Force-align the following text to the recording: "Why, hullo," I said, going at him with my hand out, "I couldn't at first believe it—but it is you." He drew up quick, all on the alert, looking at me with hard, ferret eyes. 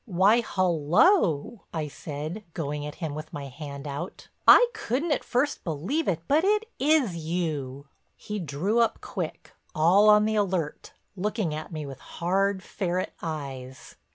"Why, 0.07 0.41
hullo," 0.41 1.59
I 1.71 1.87
said, 1.87 2.43
going 2.55 2.87
at 2.87 2.95
him 2.95 3.13
with 3.13 3.31
my 3.31 3.49
hand 3.49 3.85
out, 3.85 4.29
"I 4.47 4.69
couldn't 4.73 5.11
at 5.11 5.23
first 5.23 5.63
believe 5.63 6.07
it—but 6.07 6.43
it 6.43 6.65
is 6.79 7.15
you." 7.15 7.85
He 8.15 8.39
drew 8.39 8.79
up 8.79 8.99
quick, 8.99 9.51
all 9.75 10.09
on 10.09 10.25
the 10.25 10.33
alert, 10.33 10.93
looking 11.15 11.53
at 11.53 11.71
me 11.71 11.85
with 11.85 11.99
hard, 11.99 12.63
ferret 12.63 13.13
eyes. 13.21 13.95